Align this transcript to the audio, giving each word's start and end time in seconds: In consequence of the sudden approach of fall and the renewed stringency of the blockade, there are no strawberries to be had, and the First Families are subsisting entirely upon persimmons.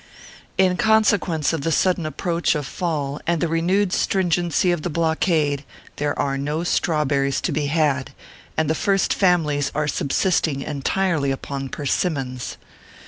In 0.57 0.77
consequence 0.77 1.53
of 1.53 1.61
the 1.61 1.71
sudden 1.71 2.07
approach 2.07 2.55
of 2.55 2.65
fall 2.65 3.21
and 3.27 3.39
the 3.39 3.47
renewed 3.47 3.93
stringency 3.93 4.71
of 4.71 4.81
the 4.81 4.89
blockade, 4.89 5.63
there 5.97 6.17
are 6.17 6.39
no 6.39 6.63
strawberries 6.63 7.39
to 7.41 7.51
be 7.51 7.67
had, 7.67 8.11
and 8.57 8.67
the 8.67 8.73
First 8.73 9.13
Families 9.13 9.71
are 9.75 9.87
subsisting 9.87 10.63
entirely 10.63 11.29
upon 11.29 11.69
persimmons. 11.69 12.57